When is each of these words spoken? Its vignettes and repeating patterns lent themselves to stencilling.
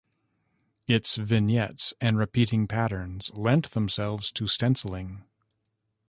Its 0.87 1.15
vignettes 1.15 1.93
and 2.01 2.17
repeating 2.17 2.67
patterns 2.67 3.29
lent 3.35 3.69
themselves 3.69 4.31
to 4.31 4.47
stencilling. 4.47 5.23